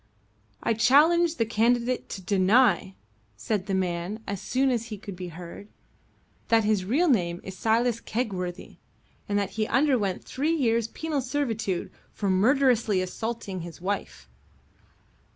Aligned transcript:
"I 0.63 0.73
challenge 0.73 1.35
the 1.35 1.45
candidate 1.45 2.09
to 2.09 2.23
deny," 2.23 2.95
said 3.37 3.67
the 3.67 3.75
man, 3.75 4.23
as 4.25 4.41
soon 4.41 4.71
as 4.71 4.85
he 4.87 4.97
could 4.97 5.15
be 5.15 5.27
heard, 5.27 5.67
"that 6.47 6.63
his 6.63 6.85
real 6.85 7.07
name 7.07 7.39
is 7.43 7.55
Silas 7.55 7.99
Kegworthy, 8.01 8.77
and 9.29 9.37
that 9.37 9.51
he 9.51 9.67
underwent 9.67 10.23
three 10.23 10.55
years' 10.55 10.87
penal 10.87 11.21
servitude 11.21 11.91
for 12.11 12.31
murderously 12.31 12.99
assaulting 12.99 13.61
his 13.61 13.79
wife." 13.79 14.27